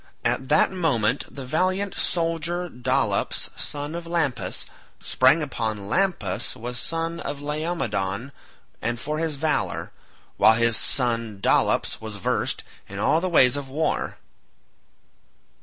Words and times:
At 0.25 0.49
that 0.49 0.71
moment 0.71 1.25
the 1.29 1.45
valiant 1.45 1.93
soldier 1.93 2.69
Dolops 2.69 3.51
son 3.55 3.93
of 3.93 4.05
Lampus 4.07 4.65
sprang 4.99 5.43
upon 5.43 5.87
Lampus 5.89 6.55
was 6.55 6.79
son 6.79 7.19
of 7.19 7.39
Laomedon 7.39 8.31
and 8.31 8.31
noted 8.93 8.99
for 8.99 9.19
his 9.19 9.35
valour, 9.35 9.91
while 10.37 10.55
his 10.55 10.75
son 10.75 11.39
Dolops 11.39 12.01
was 12.01 12.15
versed 12.15 12.63
in 12.89 12.97
all 12.97 13.21
the 13.21 13.29
ways 13.29 13.55
of 13.55 13.69
war. 13.69 14.17